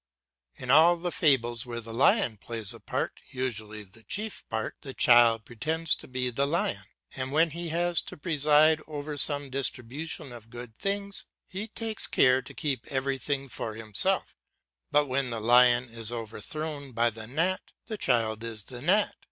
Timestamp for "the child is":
17.85-18.63